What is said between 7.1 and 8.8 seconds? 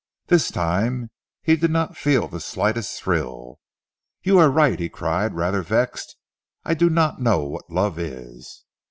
know what love is."